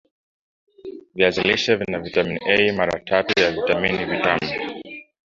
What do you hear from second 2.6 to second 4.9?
mara tatu ya viazi vitamu